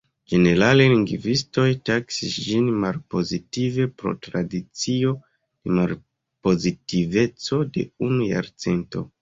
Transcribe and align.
Ĝenerale 0.31 0.85
lingvistoj 0.91 1.65
taksis 1.89 2.37
ĝin 2.45 2.71
malpozitive 2.85 3.85
pro 4.01 4.15
tradicio 4.29 5.13
de 5.21 5.77
malpozitiveco 5.81 7.63
de 7.79 7.89
unu 8.11 8.33
jarcento. 8.35 9.09